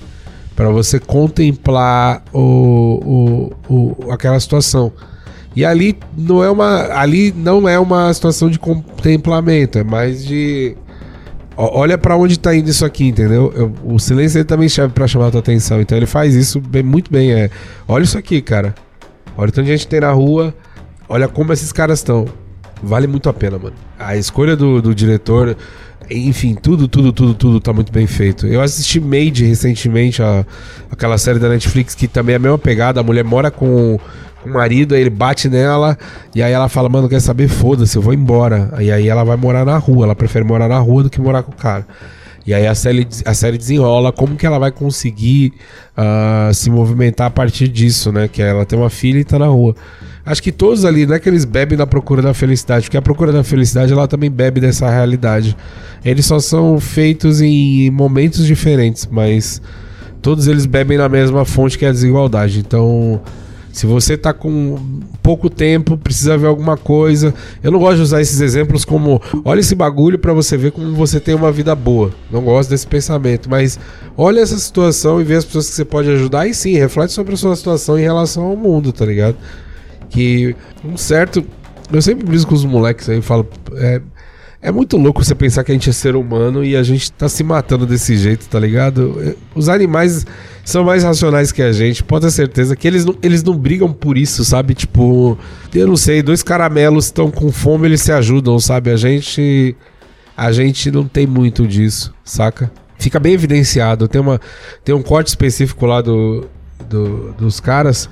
Para 0.56 0.70
você 0.70 1.00
contemplar 1.00 2.24
o, 2.34 3.52
o, 3.70 4.06
o, 4.08 4.12
aquela 4.12 4.40
situação. 4.40 4.92
E 5.56 5.64
ali 5.64 5.98
não 6.18 6.44
é 6.44 6.50
uma 6.50 6.98
ali 6.98 7.32
não 7.36 7.68
é 7.68 7.78
uma 7.80 8.12
situação 8.14 8.50
de 8.50 8.58
contemplamento, 8.58 9.78
é 9.78 9.84
mais 9.84 10.26
de 10.26 10.76
olha 11.56 11.98
para 11.98 12.18
onde 12.18 12.40
tá 12.40 12.56
indo 12.56 12.70
isso 12.70 12.84
aqui, 12.84 13.08
entendeu? 13.08 13.54
Eu, 13.56 13.74
o 13.84 14.00
silêncio 14.00 14.40
ele 14.40 14.46
também 14.46 14.68
serve 14.68 14.94
para 14.94 15.08
chamar 15.08 15.28
a 15.28 15.32
tua 15.32 15.40
atenção, 15.40 15.80
então 15.80 15.98
ele 15.98 16.08
faz 16.08 16.34
isso 16.34 16.60
bem, 16.60 16.82
muito 16.82 17.12
bem, 17.12 17.32
é. 17.32 17.50
Olha 17.88 18.04
isso 18.04 18.18
aqui, 18.18 18.42
cara. 18.42 18.74
Olha 19.38 19.50
o 19.50 19.52
tanto 19.52 19.66
de 19.66 19.72
gente 19.72 19.88
tem 19.88 20.00
na 20.00 20.12
rua, 20.12 20.54
olha 21.08 21.28
como 21.28 21.54
esses 21.54 21.72
caras 21.72 22.00
estão. 22.00 22.26
Vale 22.82 23.08
muito 23.08 23.30
a 23.30 23.34
pena, 23.34 23.58
mano. 23.58 23.76
A 23.98 24.18
escolha 24.18 24.56
do, 24.56 24.82
do 24.82 24.94
diretor, 24.94 25.56
enfim, 26.10 26.54
tudo, 26.54 26.88
tudo, 26.88 27.14
tudo, 27.14 27.34
tudo 27.34 27.60
tá 27.60 27.72
muito 27.72 27.92
bem 27.92 28.06
feito. 28.06 28.46
Eu 28.46 28.62
assisti 28.62 29.00
Made 29.00 29.46
recentemente, 29.46 30.22
a, 30.22 30.46
aquela 30.92 31.18
série 31.18 31.40
da 31.40 31.48
Netflix 31.48 31.96
que 31.96 32.08
também 32.08 32.34
é 32.34 32.36
a 32.36 32.40
mesma 32.40 32.58
pegada. 32.58 33.00
A 33.00 33.04
mulher 33.04 33.24
mora 33.24 33.50
com 33.50 33.98
o 34.46 34.50
marido, 34.50 34.96
aí 34.96 35.02
ele 35.02 35.10
bate 35.10 35.50
nela, 35.50 35.98
e 36.34 36.42
aí 36.42 36.52
ela 36.52 36.70
fala, 36.70 36.90
mano, 36.90 37.10
quer 37.10 37.20
saber? 37.20 37.48
Foda-se, 37.48 37.96
eu 37.96 38.02
vou 38.02 38.14
embora. 38.14 38.74
E 38.80 38.92
aí 38.92 39.08
ela 39.08 39.24
vai 39.24 39.38
morar 39.38 39.66
na 39.66 39.78
rua, 39.78 40.06
ela 40.06 40.16
prefere 40.16 40.46
morar 40.46 40.68
na 40.68 40.80
rua 40.80 41.04
do 41.04 41.10
que 41.10 41.22
morar 41.22 41.44
com 41.44 41.52
o 41.52 41.56
cara. 41.56 41.86
E 42.46 42.54
aí 42.54 42.68
a 42.68 42.76
série, 42.76 43.08
a 43.26 43.34
série 43.34 43.58
desenrola 43.58 44.12
como 44.12 44.36
que 44.36 44.46
ela 44.46 44.60
vai 44.60 44.72
conseguir 44.72 45.54
uh, 45.98 46.54
se 46.54 46.70
movimentar 46.70 47.28
a 47.28 47.30
partir 47.30 47.70
disso, 47.70 48.12
né? 48.12 48.28
Que 48.28 48.42
ela 48.42 48.66
tem 48.66 48.78
uma 48.78 48.90
filha 48.90 49.20
e 49.20 49.24
tá 49.24 49.40
na 49.40 49.48
rua. 49.48 49.76
Acho 50.26 50.44
que 50.44 50.52
todos 50.52 50.86
ali, 50.86 51.06
não 51.06 51.16
é 51.16 51.20
que 51.20 51.28
eles 51.28 51.46
bebem 51.46 51.78
na 51.78 51.88
procura 51.88 52.22
da 52.22 52.34
felicidade, 52.34 52.86
porque 52.86 52.98
a 52.98 53.02
procura 53.02 53.32
da 53.32 53.44
felicidade 53.44 53.92
ela 53.92 54.08
também 54.08 54.30
bebe 54.30 54.60
dessa 54.60 54.90
realidade. 54.90 55.56
Eles 56.04 56.26
só 56.26 56.40
são 56.40 56.80
feitos 56.80 57.42
em 57.42 57.90
momentos 57.90 58.46
diferentes, 58.46 59.08
mas 59.10 59.62
todos 60.22 60.48
eles 60.48 60.66
bebem 60.66 60.98
na 60.98 61.10
mesma 61.10 61.46
fonte 61.46 61.78
que 61.78 61.86
é 61.86 61.90
a 61.90 61.92
desigualdade. 61.92 62.60
Então, 62.60 63.22
se 63.74 63.88
você 63.88 64.16
tá 64.16 64.32
com 64.32 64.78
pouco 65.24 65.50
tempo, 65.50 65.98
precisa 65.98 66.38
ver 66.38 66.46
alguma 66.46 66.78
coisa. 66.78 67.34
Eu 67.64 67.72
não 67.72 67.80
gosto 67.80 67.96
de 67.96 68.02
usar 68.04 68.22
esses 68.22 68.40
exemplos 68.40 68.86
como 68.86 69.20
olha 69.44 69.62
esse 69.62 69.74
bagulho 69.74 70.20
para 70.20 70.32
você 70.32 70.56
ver 70.56 70.72
como 70.72 70.94
você 70.94 71.20
tem 71.20 71.34
uma 71.34 71.52
vida 71.52 71.74
boa. 71.74 72.12
Não 72.32 72.44
gosto 72.44 72.70
desse 72.70 72.86
pensamento, 72.86 73.50
mas 73.50 73.80
olha 74.16 74.42
essa 74.42 74.60
situação 74.60 75.20
e 75.20 75.24
vê 75.24 75.38
as 75.38 75.44
pessoas 75.44 75.70
que 75.70 75.76
você 75.76 75.84
pode 75.84 76.08
ajudar 76.12 76.46
e 76.46 76.54
sim, 76.54 76.74
reflete 76.78 77.14
sobre 77.14 77.34
a 77.34 77.38
sua 77.38 77.56
situação 77.56 77.98
em 77.98 78.04
relação 78.04 78.44
ao 78.44 78.56
mundo, 78.56 78.94
tá 78.94 79.08
ligado? 79.08 79.38
Que 80.08 80.56
um 80.86 80.96
certo. 80.96 81.44
Eu 81.92 82.02
sempre 82.02 82.28
brinco 82.28 82.46
com 82.46 82.54
os 82.54 82.64
moleques 82.64 83.10
aí 83.10 83.18
e 83.18 83.22
falo. 83.24 83.48
É, 83.74 84.00
é 84.64 84.72
muito 84.72 84.96
louco 84.96 85.22
você 85.22 85.36
pensar 85.36 85.62
que 85.62 85.74
a 85.74 85.76
gente 85.76 85.90
é 85.90 85.94
ser 85.94 86.16
humano 86.16 86.64
e 86.64 86.74
a 86.74 86.82
gente 86.82 87.12
tá 87.12 87.28
se 87.28 87.44
matando 87.44 87.86
desse 87.86 88.16
jeito, 88.16 88.48
tá 88.48 88.58
ligado? 88.58 89.22
É, 89.22 89.36
os 89.54 89.68
animais 89.68 90.26
são 90.64 90.86
mais 90.86 91.04
racionais 91.04 91.52
que 91.52 91.62
a 91.62 91.74
gente, 91.74 92.02
pode 92.02 92.26
ter 92.26 92.32
certeza 92.32 92.74
que 92.74 92.88
eles 92.88 93.04
não, 93.04 93.14
eles 93.22 93.44
não 93.44 93.58
brigam 93.58 93.92
por 93.92 94.18
isso, 94.18 94.46
sabe? 94.46 94.74
Tipo, 94.74 95.38
eu 95.76 95.86
não 95.86 95.98
sei, 95.98 96.24
dois 96.24 96.42
caramelos 96.42 97.06
estão 97.06 97.30
com 97.30 97.52
fome, 97.52 97.88
eles 97.88 98.02
se 98.02 98.14
ajudam, 98.14 98.58
sabe? 98.58 98.90
A 98.90 98.96
gente 98.96 99.76
a 100.36 100.50
gente 100.54 100.90
não 100.90 101.04
tem 101.04 101.28
muito 101.28 101.68
disso, 101.68 102.14
saca? 102.24 102.72
Fica 102.98 103.20
bem 103.20 103.34
evidenciado. 103.34 104.08
Tem, 104.08 104.22
uma, 104.22 104.40
tem 104.82 104.96
um 104.96 105.04
corte 105.04 105.28
específico 105.28 105.86
lá 105.86 106.02
do, 106.02 106.48
do 106.90 107.34
dos 107.34 107.60
caras 107.60 108.10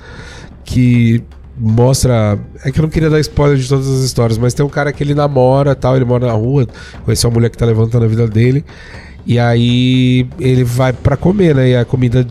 que 0.66 1.24
mostra. 1.62 2.38
É 2.64 2.72
que 2.72 2.80
eu 2.80 2.82
não 2.82 2.90
queria 2.90 3.08
dar 3.08 3.20
spoiler 3.20 3.56
de 3.56 3.68
todas 3.68 3.88
as 3.88 4.00
histórias, 4.00 4.36
mas 4.36 4.52
tem 4.52 4.66
um 4.66 4.68
cara 4.68 4.92
que 4.92 5.02
ele 5.02 5.14
namora 5.14 5.74
tal, 5.74 5.94
ele 5.94 6.04
mora 6.04 6.26
na 6.26 6.32
rua, 6.32 6.66
conheceu 7.04 7.30
uma 7.30 7.34
mulher 7.34 7.50
que 7.50 7.56
tá 7.56 7.64
levantando 7.64 8.04
a 8.04 8.08
vida 8.08 8.26
dele. 8.26 8.64
E 9.24 9.38
aí 9.38 10.26
ele 10.40 10.64
vai 10.64 10.92
para 10.92 11.16
comer, 11.16 11.54
né? 11.54 11.68
E 11.70 11.76
a 11.76 11.84
comida 11.84 12.26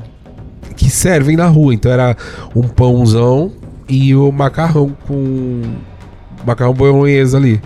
que 0.76 0.90
servem 0.90 1.38
na 1.38 1.48
rua. 1.48 1.74
Então 1.74 1.92
era 1.92 2.18
um 2.54 2.64
pãozão 2.64 3.52
e 3.88 4.14
o 4.14 4.32
macarrão 4.32 4.96
com. 5.08 5.62
Macarrão 6.46 6.74
bolonhesa 6.74 7.38
ali. 7.38 7.62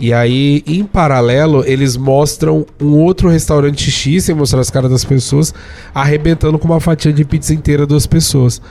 E 0.00 0.12
aí, 0.12 0.62
em 0.64 0.84
paralelo, 0.84 1.64
eles 1.66 1.96
mostram 1.96 2.64
um 2.80 2.92
outro 2.98 3.28
restaurante 3.28 3.90
X, 3.90 4.24
sem 4.24 4.34
mostrar 4.34 4.60
as 4.60 4.70
caras 4.70 4.90
das 4.90 5.04
pessoas, 5.04 5.52
arrebentando 5.92 6.56
com 6.56 6.68
uma 6.68 6.78
fatia 6.78 7.12
de 7.12 7.24
pizza 7.24 7.52
inteira 7.52 7.84
duas 7.84 8.06
pessoas. 8.06 8.62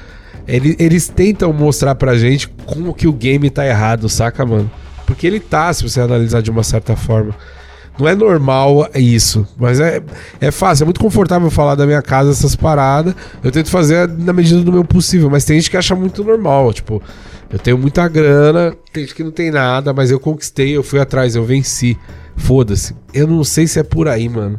Eles, 0.47 0.75
eles 0.79 1.07
tentam 1.07 1.51
mostrar 1.51 1.95
pra 1.95 2.17
gente 2.17 2.47
como 2.65 2.93
que 2.93 3.07
o 3.07 3.13
game 3.13 3.49
tá 3.49 3.65
errado, 3.65 4.07
saca, 4.07 4.45
mano? 4.45 4.69
Porque 5.05 5.27
ele 5.27 5.39
tá, 5.39 5.71
se 5.73 5.83
você 5.83 5.99
analisar 5.99 6.41
de 6.41 6.49
uma 6.49 6.63
certa 6.63 6.95
forma. 6.95 7.35
Não 7.99 8.07
é 8.07 8.13
normal 8.13 8.87
isso, 8.93 9.47
mas 9.57 9.79
é, 9.79 10.01
é 10.39 10.51
fácil, 10.51 10.83
é 10.83 10.85
muito 10.85 10.99
confortável 10.99 11.49
falar 11.49 11.73
da 11.73 11.85
minha 11.85 12.01
casa 12.01 12.29
essas 12.29 12.55
paradas. 12.55 13.15
Eu 13.43 13.51
tento 13.51 13.69
fazer 13.71 14.07
na 14.07 14.31
medida 14.31 14.61
do 14.61 14.71
meu 14.71 14.85
possível, 14.85 15.29
mas 15.31 15.45
tem 15.45 15.59
gente 15.59 15.71
que 15.71 15.77
acha 15.77 15.95
muito 15.95 16.23
normal. 16.23 16.71
Tipo, 16.73 17.01
eu 17.49 17.57
tenho 17.57 17.77
muita 17.77 18.07
grana, 18.07 18.75
tem 18.93 19.03
gente 19.03 19.15
que 19.15 19.23
não 19.23 19.31
tem 19.31 19.49
nada, 19.49 19.93
mas 19.93 20.11
eu 20.11 20.19
conquistei, 20.19 20.77
eu 20.77 20.83
fui 20.83 20.99
atrás, 20.99 21.35
eu 21.35 21.43
venci. 21.43 21.97
Foda-se. 22.35 22.95
Eu 23.11 23.25
não 23.25 23.43
sei 23.43 23.65
se 23.65 23.79
é 23.79 23.83
por 23.83 24.07
aí, 24.07 24.29
mano. 24.29 24.57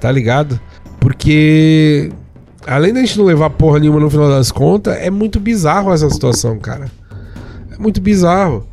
Tá 0.00 0.10
ligado? 0.10 0.58
Porque 0.98 2.10
além 2.66 2.92
da 2.92 3.00
gente 3.00 3.18
não 3.18 3.24
levar 3.24 3.50
porra 3.50 3.78
nenhuma 3.78 4.00
no 4.00 4.10
final 4.10 4.28
das 4.28 4.50
contas, 4.50 4.96
é 4.96 5.10
muito 5.10 5.38
bizarro 5.38 5.92
essa 5.92 6.08
situação, 6.08 6.58
cara. 6.58 6.90
É 7.70 7.80
muito 7.80 8.00
bizarro. 8.00 8.66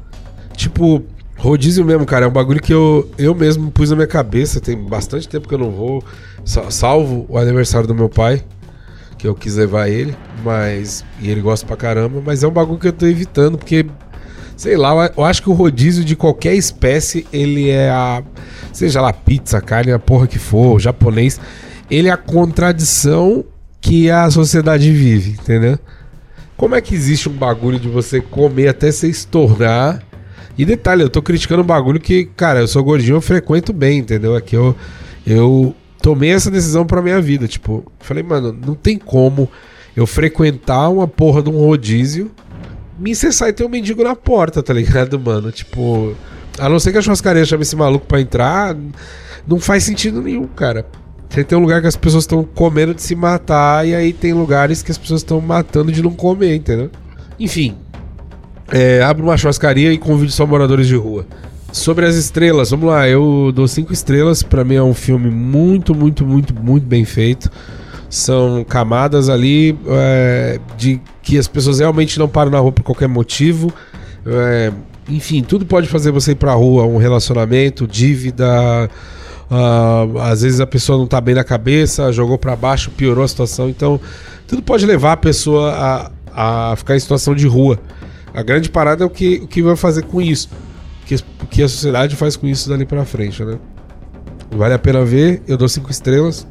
Tipo, 0.56 1.04
rodízio 1.38 1.84
mesmo, 1.84 2.06
cara, 2.06 2.26
é 2.26 2.28
um 2.28 2.32
bagulho 2.32 2.62
que 2.62 2.74
eu, 2.74 3.10
eu 3.18 3.34
mesmo 3.34 3.72
pus 3.72 3.90
na 3.90 3.96
minha 3.96 4.08
cabeça. 4.08 4.60
Tem 4.60 4.78
bastante 4.78 5.28
tempo 5.28 5.48
que 5.48 5.54
eu 5.54 5.60
não 5.60 5.72
vou. 5.72 6.04
Salvo 6.44 7.26
o 7.30 7.38
aniversário 7.38 7.88
do 7.88 7.96
meu 7.96 8.10
pai, 8.10 8.44
que 9.18 9.28
eu 9.28 9.36
quis 9.36 9.56
levar 9.56 9.90
ele, 9.90 10.16
mas. 10.44 11.04
E 11.20 11.30
ele 11.30 11.42
gosta 11.42 11.66
pra 11.66 11.76
caramba, 11.76 12.22
mas 12.26 12.44
é 12.44 12.48
um 12.48 12.52
bagulho 12.52 12.80
que 12.80 12.88
eu 12.88 12.94
tô 12.94 13.06
evitando, 13.06 13.58
porque. 13.58 13.86
Sei 14.56 14.78
lá, 14.78 15.12
eu 15.18 15.26
acho 15.26 15.42
que 15.42 15.50
o 15.50 15.54
rodízio 15.54 16.06
de 16.06 16.16
qualquer 16.16 16.54
espécie, 16.54 17.26
ele 17.34 17.70
é 17.70 17.90
a. 17.90 18.22
Seja 18.72 19.02
lá 19.02 19.12
pizza, 19.12 19.60
carne, 19.60 19.92
a 19.92 19.98
porra 19.98 20.28
que 20.28 20.38
for, 20.38 20.80
japonês. 20.80 21.40
Ele 21.90 22.08
é 22.08 22.12
a 22.12 22.18
contradição 22.18 23.44
que 23.82 24.10
a 24.12 24.30
sociedade 24.30 24.92
vive, 24.92 25.32
entendeu? 25.32 25.78
Como 26.56 26.76
é 26.76 26.82
que 26.82 26.94
existe 26.94 27.28
um 27.28 27.34
bagulho 27.34 27.80
de 27.80 27.90
você 27.90 28.22
comer 28.22 28.68
até 28.68 28.92
se 28.92 29.10
estourar? 29.10 30.04
E 30.56 30.64
detalhe, 30.64 31.02
eu 31.02 31.10
tô 31.10 31.22
criticando 31.22 31.64
um 31.64 31.66
bagulho 31.66 32.00
que, 32.00 32.26
cara, 32.26 32.60
eu 32.60 32.68
sou 32.68 32.84
gordinho, 32.84 33.16
eu 33.16 33.22
frequento 33.22 33.74
bem, 33.74 33.98
entendeu? 33.98 34.36
Aqui 34.36 34.56
eu, 34.56 34.76
eu 35.26 35.76
tomei 36.02 36.30
essa 36.30 36.52
decisão 36.52 36.86
pra 36.86 37.02
minha 37.02 37.20
vida. 37.20 37.48
Tipo, 37.48 37.84
falei, 38.00 38.22
mano, 38.22 38.54
não 38.54 38.76
tem 38.76 39.00
como 39.00 39.50
eu 39.96 40.06
frequentar 40.06 40.90
uma 40.90 41.08
porra 41.08 41.42
de 41.42 41.50
um 41.50 41.58
rodízio, 41.58 42.32
me 43.00 43.16
cessar 43.16 43.50
e 43.50 43.54
ter 43.54 43.66
um 43.66 43.70
mendigo 43.70 44.04
na 44.04 44.16
porta, 44.16 44.62
tá 44.62 44.74
ligado, 44.74 45.20
mano? 45.20 45.52
Tipo, 45.52 46.16
a 46.60 46.70
não 46.70 46.80
ser 46.80 46.92
que 46.92 47.00
a 47.00 47.02
churrascaria 47.02 47.44
chame 47.44 47.64
esse 47.64 47.76
maluco 47.76 48.06
pra 48.06 48.22
entrar, 48.22 48.78
não 49.48 49.60
faz 49.60 49.84
sentido 49.84 50.22
nenhum, 50.22 50.46
cara. 50.46 50.86
Você 51.32 51.46
tem 51.46 51.58
um 51.58 51.62
lugar 51.62 51.80
que 51.80 51.88
as 51.88 51.96
pessoas 51.96 52.26
estão 52.26 52.44
comendo 52.44 52.94
de 52.94 53.02
se 53.02 53.16
matar, 53.16 53.88
e 53.88 53.96
aí 53.96 54.12
tem 54.12 54.34
lugares 54.34 54.84
que 54.84 54.92
as 54.92 54.98
pessoas 54.98 55.22
estão 55.22 55.40
matando 55.40 55.90
de 55.90 56.04
não 56.04 56.12
comer, 56.12 56.56
entendeu? 56.56 56.92
Enfim, 57.40 57.78
é, 58.70 59.02
abre 59.02 59.24
uma 59.24 59.38
churrascaria 59.38 59.94
e 59.94 59.98
convide 59.98 60.34
só 60.34 60.46
moradores 60.46 60.88
de 60.88 60.96
rua. 60.96 61.26
Sobre 61.72 62.06
as 62.06 62.16
estrelas, 62.16 62.72
vamos 62.72 62.88
lá, 62.88 63.08
eu 63.08 63.50
dou 63.56 63.66
cinco 63.66 63.94
estrelas. 63.94 64.44
Para 64.44 64.66
mim 64.66 64.76
é 64.76 64.84
um 64.84 64.94
filme 64.94 65.32
muito, 65.32 65.96
muito, 65.96 66.26
muito, 66.26 66.54
muito 66.54 66.86
bem 66.86 67.06
feito. 67.06 67.50
São 68.10 68.66
camadas 68.66 69.30
ali 69.30 69.80
é, 69.88 70.60
de 70.78 71.00
que 71.24 71.38
as 71.38 71.48
pessoas 71.48 71.80
realmente 71.80 72.20
não 72.20 72.28
param 72.28 72.52
na 72.52 72.60
rua 72.60 72.74
por 72.74 72.84
qualquer 72.84 73.08
motivo. 73.08 73.74
É, 74.26 74.70
enfim, 75.08 75.42
tudo 75.44 75.66
pode 75.66 75.88
fazer 75.88 76.12
você 76.12 76.34
ir 76.34 76.36
pra 76.36 76.52
rua, 76.52 76.84
um 76.84 76.98
relacionamento, 76.98 77.88
dívida, 77.88 78.90
Uh, 79.52 80.18
às 80.20 80.44
vezes 80.44 80.62
a 80.62 80.66
pessoa 80.66 80.98
não 80.98 81.04
está 81.04 81.20
bem 81.20 81.36
na 81.36 81.44
cabeça, 81.44 82.10
jogou 82.14 82.38
para 82.38 82.56
baixo, 82.56 82.90
piorou 82.90 83.22
a 83.22 83.28
situação. 83.28 83.68
Então, 83.68 84.00
tudo 84.48 84.62
pode 84.62 84.86
levar 84.86 85.12
a 85.12 85.18
pessoa 85.18 86.12
a, 86.34 86.72
a 86.72 86.76
ficar 86.78 86.96
em 86.96 87.00
situação 87.00 87.36
de 87.36 87.46
rua. 87.46 87.78
A 88.34 88.42
grande 88.42 88.70
parada 88.70 89.04
é 89.04 89.06
o 89.06 89.10
que, 89.10 89.42
o 89.44 89.48
que 89.48 89.62
vai 89.62 89.76
fazer 89.76 90.04
com 90.04 90.22
isso. 90.22 90.50
O 91.04 91.06
que, 91.06 91.18
que 91.50 91.64
a 91.64 91.68
sociedade 91.68 92.16
faz 92.16 92.38
com 92.38 92.48
isso 92.48 92.70
dali 92.70 92.86
para 92.86 93.04
frente, 93.04 93.44
né? 93.44 93.60
Vale 94.52 94.74
a 94.74 94.80
pena 94.80 95.04
ver. 95.04 95.42
Eu 95.46 95.58
dou 95.58 95.68
cinco 95.68 95.92
estrelas. 95.92 96.48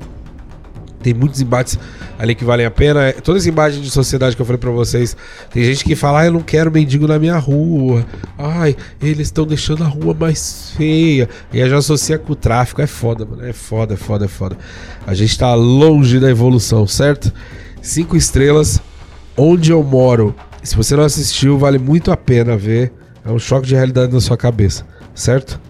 Tem 1.03 1.15
muitos 1.15 1.41
embates 1.41 1.79
ali 2.19 2.35
que 2.35 2.45
valem 2.45 2.67
a 2.67 2.71
pena. 2.71 3.13
Toda 3.25 3.39
essa 3.39 3.49
imagem 3.49 3.81
de 3.81 3.91
sociedade 3.91 4.37
que 4.37 4.43
eu 4.43 4.47
falei 4.47 4.59
para 4.59 4.71
vocês, 4.71 5.17
tem 5.51 5.65
gente 5.65 5.85
que 5.85 5.97
fala, 5.97 6.21
ah, 6.21 6.27
eu 6.27 6.33
não 6.33 6.41
quero 6.41 6.71
mendigo 6.71 7.07
na 7.07 7.19
minha 7.19 7.39
rua. 7.39 8.05
Ai, 8.37 8.77
eles 9.01 9.29
estão 9.29 9.47
deixando 9.47 9.83
a 9.83 9.87
rua 9.87 10.15
mais 10.15 10.73
feia. 10.77 11.29
E 11.53 11.63
aí 11.63 11.69
já 11.71 11.79
associa 11.79 12.19
com 12.19 12.33
o 12.33 12.37
tráfico. 12.37 12.83
É 12.83 12.87
foda, 12.87 13.25
mano. 13.25 13.45
É 13.45 13.53
foda, 13.53 13.95
é 13.95 13.97
foda, 13.97 14.27
é 14.27 14.29
foda. 14.29 14.59
A 15.07 15.15
gente 15.15 15.39
tá 15.39 15.55
longe 15.55 16.21
da 16.21 16.31
evolução, 16.31 16.87
certo? 16.87 17.33
Cinco 17.81 18.17
estrelas. 18.17 18.81
Onde 19.37 19.73
eu 19.73 19.83
moro. 19.83 20.35
Se 20.63 20.77
você 20.77 20.95
não 20.95 21.05
assistiu, 21.05 21.59
vale 21.59 21.79
muito 21.79 22.13
a 22.13 22.17
pena 22.17 22.57
ver. 22.57 22.93
É 23.25 23.31
um 23.31 23.39
choque 23.39 23.67
de 23.67 23.75
realidade 23.75 24.13
na 24.13 24.21
sua 24.21 24.37
cabeça, 24.37 24.85
certo? 25.15 25.61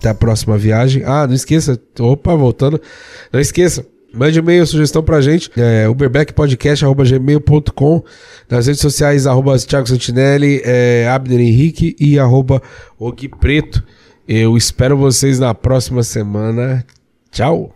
Até 0.00 0.08
a 0.08 0.14
próxima 0.14 0.56
viagem. 0.56 1.02
Ah, 1.04 1.26
não 1.26 1.34
esqueça. 1.34 1.78
Opa, 2.00 2.34
voltando. 2.34 2.80
Não 3.30 3.38
esqueça. 3.38 3.84
Mande 4.12 4.38
e-mail, 4.38 4.66
sugestão 4.66 5.02
pra 5.02 5.20
gente. 5.20 5.50
É 5.56 5.86
uberbackpodcast.gmail.com 5.88 8.02
Nas 8.48 8.66
redes 8.66 8.80
sociais, 8.80 9.26
arroba 9.26 9.58
Thiago 9.58 9.86
Santinelli, 9.86 10.62
é, 10.64 11.06
Abner 11.08 11.38
Henrique 11.38 11.94
e 12.00 12.18
arroba 12.18 12.62
Og 12.98 13.28
Preto. 13.38 13.84
Eu 14.26 14.56
espero 14.56 14.96
vocês 14.96 15.38
na 15.38 15.54
próxima 15.54 16.02
semana. 16.02 16.82
Tchau! 17.30 17.72